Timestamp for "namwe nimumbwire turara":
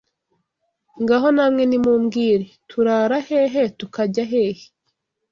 1.35-3.17